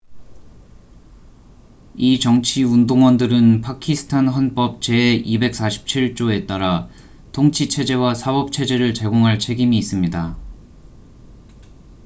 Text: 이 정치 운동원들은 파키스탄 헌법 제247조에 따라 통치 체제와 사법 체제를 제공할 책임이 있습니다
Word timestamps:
이 1.95 2.19
정치 2.19 2.63
운동원들은 2.63 3.61
파키스탄 3.61 4.29
헌법 4.29 4.79
제247조에 4.79 6.47
따라 6.47 6.89
통치 7.31 7.69
체제와 7.69 8.15
사법 8.15 8.51
체제를 8.51 8.95
제공할 8.95 9.37
책임이 9.37 9.77
있습니다 9.77 10.39